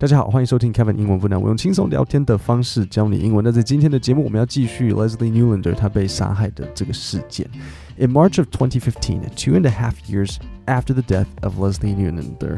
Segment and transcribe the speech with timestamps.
[0.00, 1.42] 大家好，欢迎收听 Kevin 英文不难。
[1.42, 3.44] 我用轻松聊天的方式教你英文。
[3.44, 7.50] 那在今天的节目，我们要继续 Leslie Newlander 他被杀害的这个事件。
[7.96, 12.56] In March of 2015, two and a half years after the death of Leslie Newlander,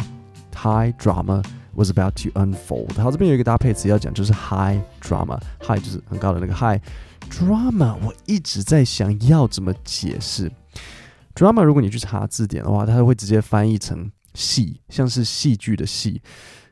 [0.55, 1.43] high drama
[1.75, 2.93] was about to unfold。
[3.01, 5.41] 好，这边有一个搭配词要讲，就是 high drama。
[5.63, 6.79] high 就是很高的那个 high
[7.31, 7.97] drama。
[8.05, 10.53] 我一直在想要怎么解释
[11.35, 11.63] drama。
[11.63, 16.21] 如果你去查字典的话，它会直接翻译成戏，像是戏剧的戏。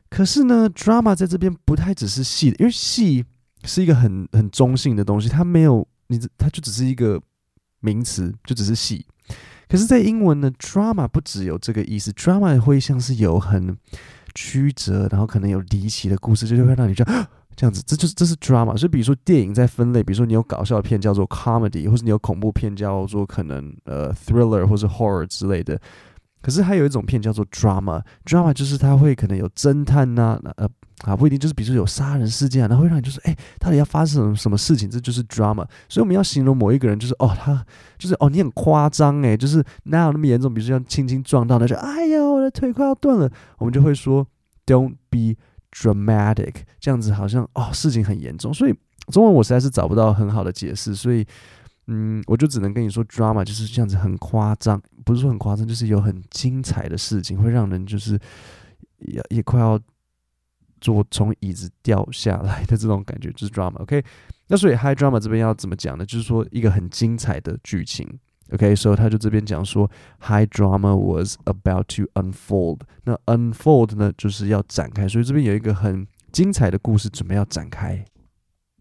[0.09, 3.23] 可是呢，drama 在这边不太只是戏，因为戏
[3.63, 7.21] 是一个很很中性的东西，它没有你，它就只是一个
[7.79, 9.05] 名词，就只是戏。
[9.67, 13.77] 可是，在英文呢，drama 不只有这个意思，drama 会像是有很
[14.33, 18.75] 曲折，然后可能有离奇的故事，就会让你觉得这样子，这就是这是 drama。
[18.75, 25.79] 所以，比如说电影在分类，比如说你有搞笑片叫做 comedy，或者你有恐怖片叫做可能呃 thriller 或是 horror 之类的。
[26.41, 30.69] 可是还有一种片叫做 drama，drama 就是它会可能有侦探呐、啊，呃
[31.03, 35.65] 啊不一定，就是比如说有杀人事件啊，然后会让你就是哎，到底要发生什么什么事情，这就是 drama。
[35.87, 37.65] 所以我们要形容某一个人，就是哦他
[37.97, 40.53] 就是哦你很夸张诶，就是哪有那么严重？
[40.53, 44.25] 比如说像轻轻撞到，那就哎呀我的腿快要断了，我们就会说
[44.65, 45.35] don't be
[45.71, 48.53] dramatic，这样子好像哦事情很严重。
[48.53, 48.73] 所以
[49.11, 51.25] 中文我实在是找不到很好的解释，所以。
[51.91, 58.19] 嗯，我就只能跟你说，drama 就是这样子，很夸张，不是说很夸张，就是有很精彩的事情，会让人就是
[58.99, 59.79] 也也快要
[60.79, 63.81] 坐从椅子掉下来的这种感觉，就是 drama。
[63.81, 64.03] OK，
[64.49, 66.05] 那所以 high drama 这边要怎么讲呢？
[66.05, 68.07] 就是说一个很精彩的剧情。
[68.51, 69.89] OK，所以他就这边讲说
[70.21, 72.81] ，high drama was about to unfold。
[73.03, 78.05] 那 unfold 呢，就是要展开，所以这边有一个很精彩的故事准备要展开。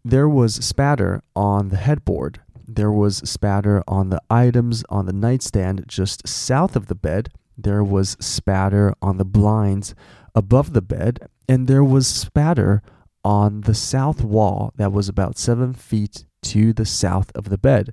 [0.04, 2.36] There was spatter on the headboard.
[2.67, 7.27] There was spatter on the items on the nightstand just south of the bed.
[7.61, 9.93] There was spatter on the blinds
[10.33, 11.27] above the bed.
[11.47, 12.81] And there was spatter
[13.21, 17.89] on the south wall that was about seven feet to the south of the bed.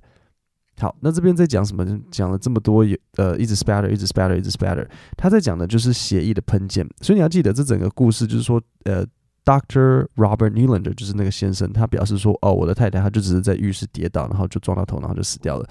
[0.79, 1.85] 好，那这边在讲什么？
[2.09, 2.85] 讲了这么多，
[3.17, 4.87] 呃，一直 spatter，一直 spatter，一直 spatter。
[5.17, 6.87] 他在讲的就是血液的喷溅。
[7.01, 9.05] 所以你要记得，这整个故事就是说，呃。
[9.46, 15.68] Doctor Robert Newland 就是那个先生，他表示说：“哦，我的太太，她就只是在浴室跌倒，然后就撞到头，然后就死掉了。”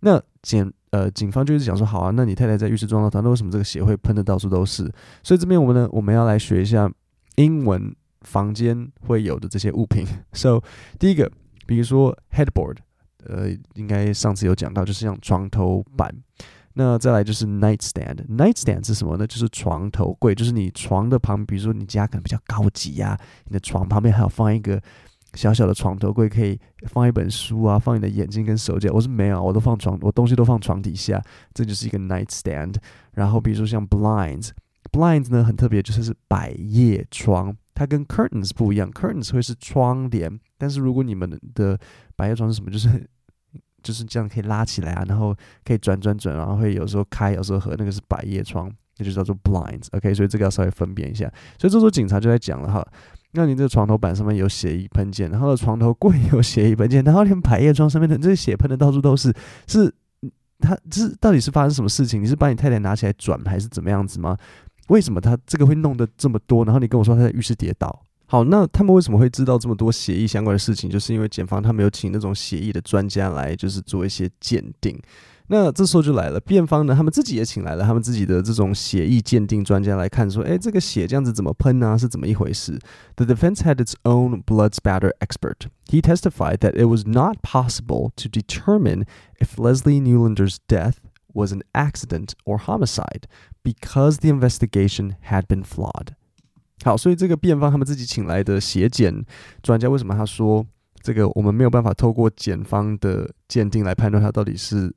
[0.00, 4.90] 那警呃警方就一直讲说：“好啊，那你太太在浴室撞到头，那为什么这个血会喷得到处都是？”
[5.22, 6.90] 所以这边我们呢，我们要来学一下
[7.36, 10.06] 英文房间会有的这些物品。
[10.32, 10.62] So
[10.98, 11.30] 第一个，
[11.66, 12.78] 比如说 headboard，
[13.26, 16.10] 呃，应该上次有讲到，就是像床头板。
[16.74, 19.26] 那再来就是 nightstand，nightstand 是什么呢？
[19.26, 24.80] 就是床头柜，就是你床的旁，比如说你家可能比较高级呀、你的床旁边还有放一个
[25.34, 26.58] 小小的床头柜，可以
[26.88, 28.88] 放一本书啊，放你的眼镜跟手机。
[28.88, 31.20] 我是没有，我都放床，我东西都放床底下，
[31.52, 32.76] 这就是一个 nightstand。
[33.14, 41.78] 然后比如说像 blinds，blinds 呢很特别，就是是百叶窗，它跟 curtains 不一样，curtains 会是窗帘，但是如果你们的
[42.14, 42.70] 百叶窗是什么？
[42.70, 43.08] 就是
[43.82, 49.86] 就是这样可以拉起来啊，然后可以转转转，然后会有时候开，有时候合，那个是百叶窗，那就叫做 blinds。
[49.92, 51.30] OK，所以这个要稍微分辨一下。
[51.58, 52.86] 所以这时候警察就在讲了哈，
[53.32, 59.32] 那你这个床头板上面有血液喷溅，然后床头柜有血液喷溅，然后连百叶窗上面的这些血喷的到处都是，
[59.66, 59.92] 是
[60.58, 62.22] 他这是到底是发生什么事情？
[62.22, 64.36] 你是把你太太拿起来转还是怎么样子吗？
[64.88, 66.64] 为什么他这个会弄得这么多？
[66.64, 68.04] 然后你跟我说他在浴室跌倒。
[68.30, 70.88] 好，那他们为什么会知道这么多协议相关的事情？
[70.88, 74.96] 就是因为检方他们有请那种协议的专家来，就是做一些鉴定。
[75.48, 81.98] 那这时候就来了，辩方呢，他们自己也请来了他们自己的这种血液鉴定专家来看，说，哎，这个血这样子怎么喷呢？
[81.98, 82.78] 是怎么一回事
[83.16, 85.66] ？The defense had its own blood spatter expert.
[85.86, 89.06] He testified that it was not possible to determine
[89.40, 90.98] if Leslie Newlander's death
[91.34, 93.24] was an accident or homicide
[93.64, 96.14] because the investigation had been flawed.
[96.82, 99.24] 好，所以这个辩方他们自己请来的血检
[99.62, 100.66] 专家，为什么他说
[101.02, 104.90] 这个我们没有办法透过检方的鉴定来判断他到底是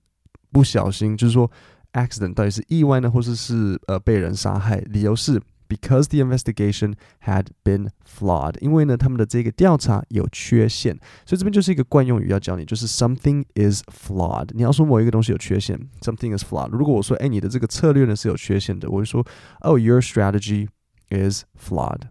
[0.52, 1.52] 不小心，就是说
[1.92, 4.78] accident 到底是意外呢，或者是呃被人杀害？
[4.88, 6.94] 理由是 because the investigation
[7.26, 10.96] had been flawed，因为呢他们的这个调查有缺陷，
[11.26, 14.48] 所以这边就是一个惯用语要教你，就是 something is flawed。
[14.54, 16.70] 你要说某一个东西有缺陷，something is flawed。
[16.70, 19.26] 如果我说哎你的这个策略呢是有缺陷的，我会说
[19.60, 20.70] oh your strategy。
[21.13, 22.09] is flawed.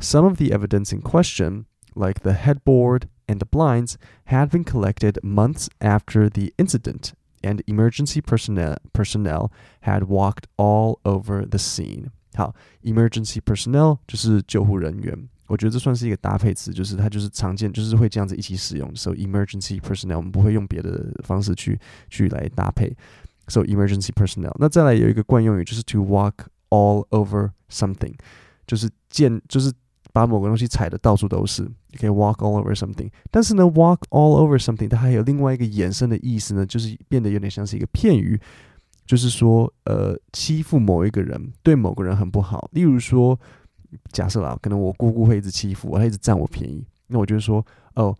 [0.00, 3.96] Some of the evidence in question, like the headboard and the blinds,
[4.26, 7.12] had been collected months after the incident,
[7.42, 9.50] and emergency personnel personnel
[9.82, 12.10] had walked all over the scene.
[12.34, 18.94] 好，emergency personnel 就是救护人员，我觉得这算是一个搭配词，就是它就是常见，就是会这样子一起使用。
[18.96, 21.78] So emergency personnel 我们不会用别的方式去
[22.10, 22.96] 去来搭配。
[23.46, 28.14] So emergency personnel，那再来有一个惯用语就是 to walk all over something，
[28.66, 29.72] 就是见，就是
[30.12, 33.10] 把某个东西踩得到处都是，你可以 walk all over something。
[33.30, 38.40] 但是呢，walk all over something 它还有另外一个衍生的意思呢，就是变得有点像是一个片语，
[39.06, 42.68] 就是说，呃，欺负某一个人，对某个人很不好。
[42.72, 43.38] 例如说，
[44.12, 47.64] 假设啦，可能我姑姑会一直欺负我，她一直占我便宜，那我就说，
[47.94, 48.16] 哦，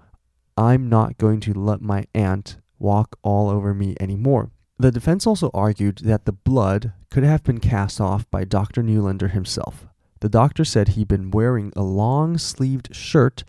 [0.57, 4.49] I'm not going to let my aunt walk all over me anymore。
[4.79, 8.83] The defense also argued that the blood could have been cast off by Dr.
[8.83, 9.87] Newlander himself.
[10.21, 13.45] The doctor said he'd been wearing a long sleeved shirt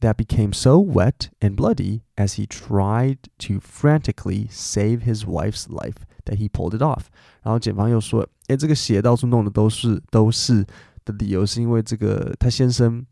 [0.00, 6.06] that became so wet and bloody as he tried to frantically save his wife's life
[6.26, 7.06] that he pulled it off.
[7.42, 10.64] 然后检方又说，诶，这个血到处弄的都是都是
[11.04, 13.04] 的理由是因为这个他先生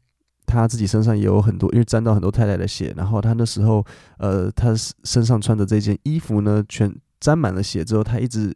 [0.46, 3.84] 他自己身上也有很多，因为沾到很多太太的血，然后他那时候
[4.18, 8.53] 呃他身上穿的这件衣服呢全 沾满了血之后，他一直。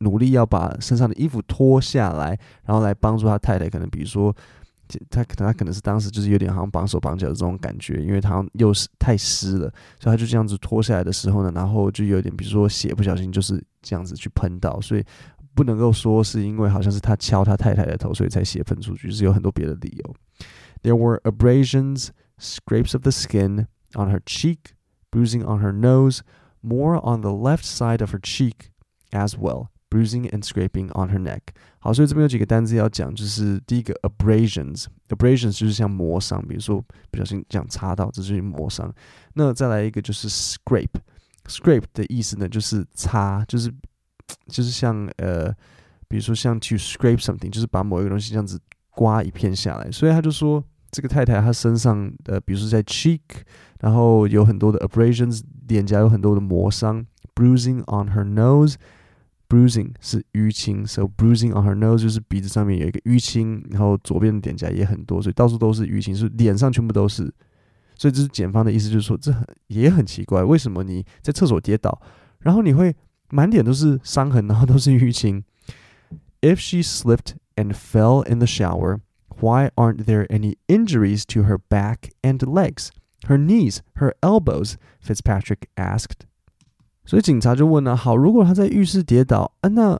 [0.00, 3.66] 努力要把身上的衣服脱下来，然后来帮助他太太。
[3.66, 4.30] 可能比如说，
[5.08, 15.04] 他可能他可能是当时就是有点好像绑手绑脚的这种感觉，因为他又是太湿了，所以他就这样子脱下来的时候呢，然后就有点比如说血不小心就是这样子去喷到，所以
[15.54, 20.14] 不能够说是因为好像是他敲他太太的头，所以才血喷出去，是有很多别的理由。
[20.82, 22.08] There were abrasions,
[22.38, 23.64] scrapes of the skin
[23.94, 24.58] on her cheek,
[25.10, 26.20] bruising on her nose,
[26.65, 28.71] more on the left side of her cheek
[29.11, 29.67] as well.
[29.89, 31.41] Bruising and scraping on her neck。
[31.79, 36.81] 好，所以这边有几个单字要讲，就是第一个 abrasions，abrasions 就是像磨伤，比如说
[37.11, 38.89] 不小心这样擦到，这就是磨伤。
[39.33, 43.69] 那再来一个就是 scrape，scrape 的意思呢，就是擦，就是
[44.47, 45.53] 就是像呃，
[46.07, 48.57] 比如说像 to scrape something，就是把某一个东西这样子
[48.91, 49.91] 刮一片下来。
[49.91, 53.20] 所以他就说， 这个太太她身上呃，比如说在 cheek，
[53.80, 57.04] 然后有很多的 abrasions，脸颊有很多的磨伤
[57.34, 58.74] ，bruising on her nose。
[59.48, 67.32] Bruising 是淤青，so bruising on her nose 就是鼻子上面有一个淤青，然后左边的脸颊也很多，所以到处都是淤青，是脸上全部都是。
[67.94, 71.96] 所以这是检方的意思，就是说这很也很奇怪，为什么你在厕所跌倒，
[72.40, 72.92] 然后你会
[73.30, 75.44] 满脸都是伤痕，然后都是淤青
[76.40, 78.98] ？If she slipped and fell in the shower,
[79.40, 82.90] why aren't there any injuries to her back and legs,
[83.28, 84.74] her knees, her elbows?
[85.00, 86.26] Fitzpatrick asked.
[87.04, 89.98] 所以警察就问了、啊：好，如果他在浴室跌倒，啊，那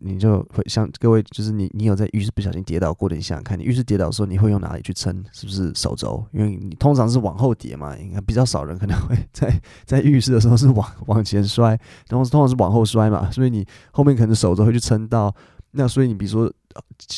[0.00, 3.14] 你就会像各位，就是你，你有在浴室不小心跌倒过的？
[3.14, 5.24] 你想想看，你浴室跌倒的时候，你会用哪里去撑？
[5.32, 6.26] 是不是手肘？
[6.32, 11.78] 因为你通常是往后跌嘛，应该比较少人可能会在在浴室的时候是往往前摔，
[12.08, 15.34] 然后通常是往后摔嘛，所以你后面可能手肘会去撑到。
[15.73, 16.51] 那所以你比如说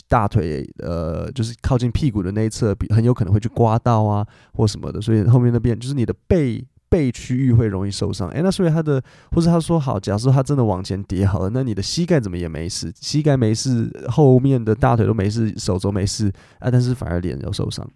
[0.07, 5.01] 大腿，呃，就是靠近屁股的那一侧，比很有可能会去刮到啊，或什么的。
[5.01, 6.65] 所以后面那边就是你的背。
[6.91, 9.01] 背区域会容易受伤，诶，那所以他的，
[9.31, 16.29] 或者他说好，假设他真的往前跌好了，那你的膝盖怎么也没事，膝盖没事，后面的大腿都没事，手肘没事
[16.59, 17.89] 啊，但是反而脸有受伤。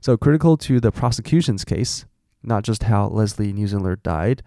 [0.00, 2.00] So critical to the prosecution's case,
[2.40, 4.38] not just how Leslie Newsender died,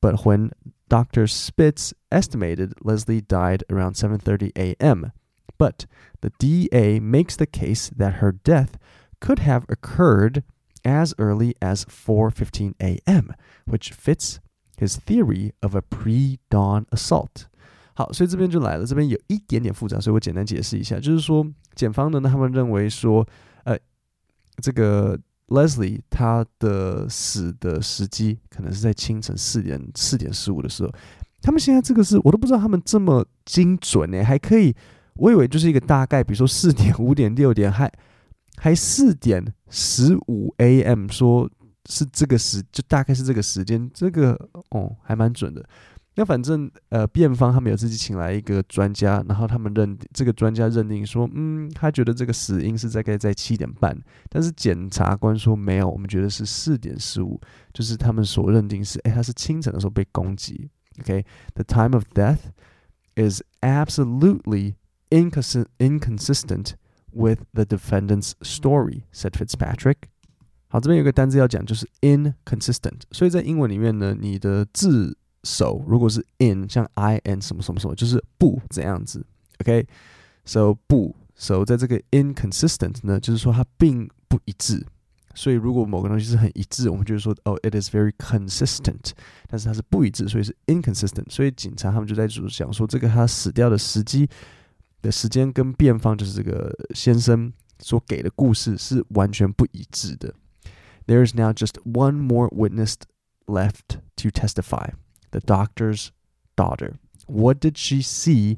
[0.00, 0.50] but when
[0.90, 1.26] Dr.
[1.26, 5.12] Spitz estimated Leslie died around 7:30 a.m.
[5.58, 5.86] But
[6.20, 8.76] the DA makes the case that her death
[9.20, 10.42] could have occurred
[10.84, 13.34] as early as 4:15 a.m.,
[13.64, 14.38] which fits
[14.78, 17.46] his theory of a pre-dawn assault。
[17.94, 23.26] 好，所以这边就来了，这边有一点点复杂，所以我简单解释一下，就是说，检方呢，他们认为说，
[23.64, 23.76] 呃，
[24.62, 25.18] 这个
[25.51, 30.91] Leslie 他的死的时机可能是在清晨四点四点十五的时候。
[31.41, 34.75] 他们现在这个是我都不知道他们这么精准呢，还可以，
[35.15, 37.91] 我以为就是一个大概，比如说四点、五点、六点还。
[38.57, 41.07] 还四点十五 a.m.
[41.07, 41.49] 说
[41.89, 44.37] 是这个时，就大概是这个时间，这个
[44.69, 45.67] 哦还蛮准的。
[46.21, 53.99] 那反正呃，辩方他们有自己请来一个专家，然后他们认这个专家认定说，嗯，他觉得这个死因是大概在七点半，
[54.29, 57.41] 但是检察官说没有，我们觉得是四点十五，
[57.73, 60.69] 就是他们所认定是，哎，他是清晨的时候被攻击。
[60.99, 62.51] OK，the、time of death
[63.15, 64.75] is absolutely
[65.09, 66.73] inconsistent
[67.13, 69.97] With the defendant's story, said Fitzpatrick.
[70.69, 73.01] 好，这边有个单字要讲，就是 inconsistent。
[73.11, 79.24] 所以在英文里面呢，你的字 首如果是 in，像 I n 什么什么什么，就是不这样子。
[79.60, 84.84] OK，so 不，so 在这个 inconsistent 呢，就是说它并不一致。
[85.34, 89.12] 所以如果某个东西是很一致，我们就是说哦，it is very consistent。
[89.48, 91.30] 但是它是不一致，所以是 inconsistent。
[91.30, 94.28] 所以警察他们就在主讲说，这个他死掉的时机。
[95.02, 100.34] 的时间跟辩方就是这个先生所给的故事是完全不一致的。
[101.06, 102.94] There is now just one more witness
[103.44, 104.94] left to testify:
[105.31, 106.09] The doctor's
[106.55, 106.93] daughter.
[107.27, 108.57] What did she see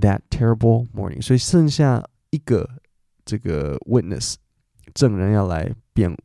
[0.00, 1.22] that terrible morning?
[1.22, 2.68] 所以剩下一个
[3.24, 4.34] 这个 witness
[4.94, 6.16] 证人要来辩，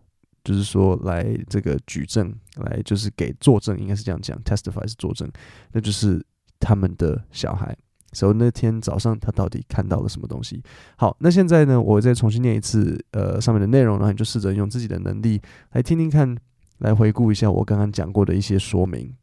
[0.44, 5.30] 就是说来这个举证，来就是给作证，应该是这样讲，testify 是作证，
[5.72, 6.26] 那就是
[6.60, 7.76] 他们的小孩。
[8.12, 10.64] 所以那天早上他到底看到了什么东西？
[10.98, 15.40] 好，那现在呢，我再重新念一次呃上面的内容，然后你就试着用自己的能力
[15.74, 16.36] 来听听看，
[16.80, 19.14] 来回顾一下我刚刚讲过的一些说明。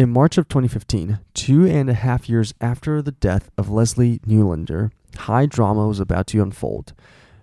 [0.00, 4.92] In March of 2015, two and a half years after the death of Leslie Newlander,
[5.14, 6.94] high drama was about to unfold.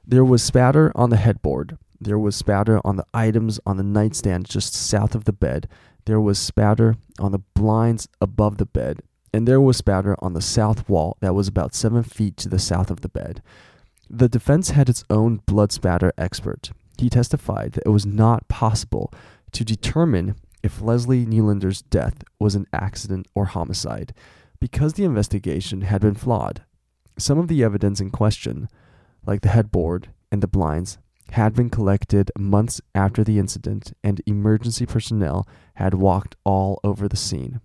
[0.07, 1.77] There was spatter on the headboard.
[2.01, 5.69] There was spatter on the items on the nightstand just south of the bed.
[6.05, 10.41] There was spatter on the blinds above the bed and there was spatter on the
[10.41, 13.43] south wall that was about seven feet to the south of the bed.
[14.09, 16.71] The defense had its own blood spatter expert.
[16.97, 19.13] He testified that it was not possible
[19.51, 20.37] to determine
[20.67, 24.13] if Leslie Newlander's death was an accident or homicide
[24.59, 26.65] because the investigation had been flawed.
[27.17, 28.67] Some of the evidence in question,
[29.25, 30.97] like the headboard and the blinds,
[31.31, 37.15] had been collected months after the incident, and emergency personnel had walked all over the
[37.15, 37.61] scene.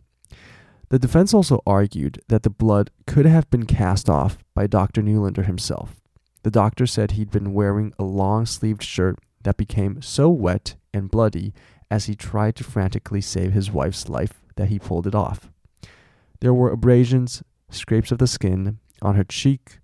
[0.91, 5.03] The defense also argued that the blood could have been cast off by Dr.
[5.03, 6.01] Newlander himself.
[6.45, 11.11] The doctor said he'd been wearing a long sleeved shirt that became so wet and
[11.11, 11.53] bloody
[11.93, 15.51] as he tried to frantically save his wife's life that he pulled it off.
[16.41, 19.79] There were abrasions, scrapes of the skin on her cheek,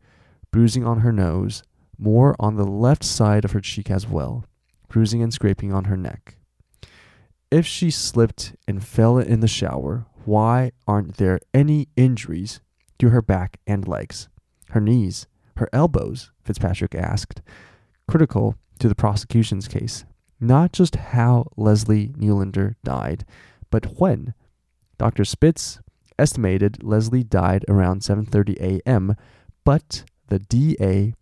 [0.51, 1.63] bruising on her nose,
[1.99, 4.47] more on the left side of her cheek as well,
[4.89, 6.39] bruising and scraping on her neck.
[7.51, 12.63] If she slipped and fell in the shower, why aren't there any injuries
[13.01, 14.31] to her back and legs,
[14.71, 15.27] her knees,
[15.59, 16.31] her elbows?
[16.43, 17.43] Fitzpatrick asked,
[18.07, 20.07] critical to the prosecution's case
[20.41, 23.25] not just how Leslie Newlander died,
[23.71, 24.35] but when.
[24.97, 25.25] Dr.
[25.25, 25.81] Spitz
[26.19, 29.17] estimated Leslie died around 7:30 a.m.,
[29.65, 31.15] but the DA,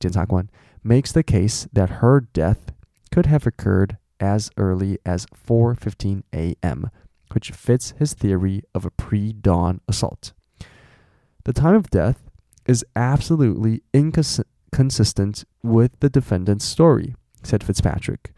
[0.00, 0.48] Jin Sang-kwon,
[0.84, 2.72] makes the case that her death
[3.10, 6.90] could have occurred as early as 4:15 a.m.,
[7.32, 10.32] which fits his theory of a pre-dawn assault.
[11.44, 12.30] The time of death
[12.66, 18.32] is absolutely inconsistent with the defendant's story, said Fitzpatrick.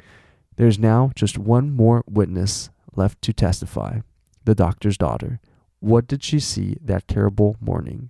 [0.57, 4.03] There's now just one more witness left to testify
[4.45, 5.39] the doctor's daughter.
[5.81, 8.09] What did she see that terrible morning?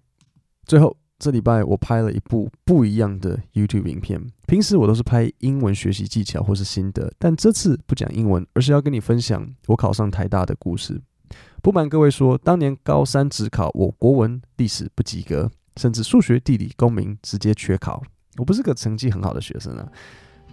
[0.67, 4.21] 最后这礼拜我拍了一部不一样的 YouTube 影片。
[4.47, 11.01] 平时我都是拍英文学习技巧或是心得，但这次不讲英文，而是要跟你分享我考上台大的故事。
[11.63, 18.03] 不瞒各位说，当年高三只考，我国文、历史不及格，甚至数学、地理、公民直接缺考。
[18.37, 19.89] 我不是个成绩很好的学生啊。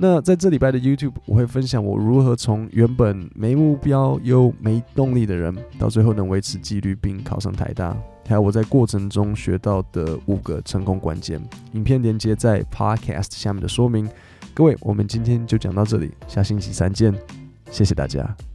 [0.03, 7.95] 那在这礼拜的 YouTube，我会分享我如何从原本没目标又没动力的人，到最后能维持纪律并考上台大。
[8.27, 11.39] 还有我在过程中学到的五个成功关键，
[11.73, 14.09] 影片连接在 Podcast 下面的说明。
[14.55, 17.13] 各位，我们今天就讲到这里，下星期三见，
[17.69, 18.50] 谢谢大家。